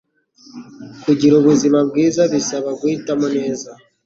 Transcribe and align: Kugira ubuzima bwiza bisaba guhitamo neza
Kugira 1.03 1.33
ubuzima 1.37 1.79
bwiza 1.89 2.21
bisaba 2.33 2.69
guhitamo 2.79 3.25
neza 3.37 3.69